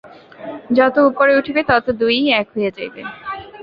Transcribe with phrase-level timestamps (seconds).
[0.77, 3.01] যত উপরে উঠিবে তত দুই-ই এক হইয়া যাইবে।